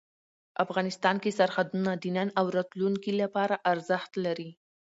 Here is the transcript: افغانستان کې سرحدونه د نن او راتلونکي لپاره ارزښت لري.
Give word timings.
افغانستان 0.63 1.15
کې 1.23 1.35
سرحدونه 1.39 1.91
د 2.01 2.05
نن 2.15 2.29
او 2.39 2.45
راتلونکي 2.57 3.11
لپاره 3.21 3.55
ارزښت 3.71 4.11
لري. 4.25 4.49